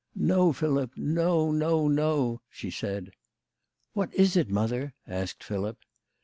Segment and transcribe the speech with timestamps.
[0.19, 3.11] "ISTo, Philip; no, no, no," she said."
[3.93, 5.77] What is it, mother?" asked Philip.